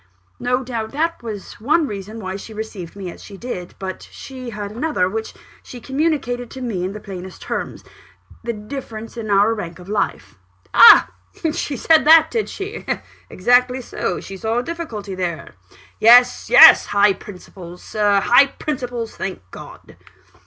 [0.39, 4.49] "No doubt that was one reason why she received me as she did; but she
[4.49, 7.83] had another, which she communicated to me in the plainest terms
[8.43, 10.39] the difference in our rank of life."
[10.73, 11.11] "Ah!
[11.53, 12.83] she said that, did she?
[13.29, 15.53] Exactly so she saw a difficulty there?
[15.99, 16.87] Yes yes!
[16.87, 19.97] high principles, Sir high principles, thank God!"